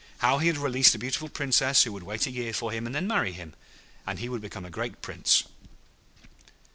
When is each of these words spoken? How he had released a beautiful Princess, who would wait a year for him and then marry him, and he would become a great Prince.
How 0.17 0.39
he 0.39 0.47
had 0.47 0.57
released 0.57 0.95
a 0.95 0.97
beautiful 0.97 1.29
Princess, 1.29 1.83
who 1.83 1.93
would 1.93 2.01
wait 2.01 2.25
a 2.25 2.31
year 2.31 2.53
for 2.53 2.71
him 2.71 2.87
and 2.87 2.95
then 2.95 3.05
marry 3.05 3.33
him, 3.33 3.53
and 4.07 4.17
he 4.17 4.29
would 4.29 4.41
become 4.41 4.65
a 4.65 4.71
great 4.71 4.99
Prince. 5.03 5.43